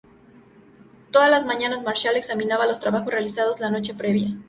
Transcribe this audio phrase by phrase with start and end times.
[1.11, 4.29] Todas las mañanas Marshall examinaba los trabajos realizados la noche previa.